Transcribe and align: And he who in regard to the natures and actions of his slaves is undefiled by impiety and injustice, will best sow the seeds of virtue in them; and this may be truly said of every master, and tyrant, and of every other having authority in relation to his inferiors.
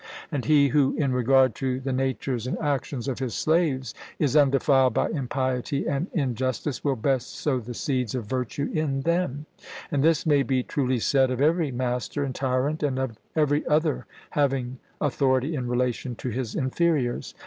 And 0.31 0.45
he 0.45 0.69
who 0.69 0.95
in 0.97 1.11
regard 1.13 1.53
to 1.57 1.79
the 1.79 1.93
natures 1.93 2.47
and 2.47 2.57
actions 2.57 3.07
of 3.07 3.19
his 3.19 3.35
slaves 3.35 3.93
is 4.17 4.35
undefiled 4.35 4.95
by 4.95 5.09
impiety 5.11 5.87
and 5.87 6.07
injustice, 6.11 6.83
will 6.83 6.95
best 6.95 7.35
sow 7.35 7.59
the 7.59 7.75
seeds 7.75 8.15
of 8.15 8.25
virtue 8.25 8.71
in 8.73 9.01
them; 9.01 9.45
and 9.91 10.03
this 10.03 10.25
may 10.25 10.41
be 10.41 10.63
truly 10.63 10.97
said 10.97 11.29
of 11.29 11.39
every 11.39 11.69
master, 11.71 12.23
and 12.23 12.33
tyrant, 12.33 12.81
and 12.81 12.97
of 12.97 13.19
every 13.35 13.63
other 13.67 14.07
having 14.31 14.79
authority 14.99 15.53
in 15.53 15.67
relation 15.67 16.15
to 16.15 16.29
his 16.29 16.55
inferiors. 16.55 17.35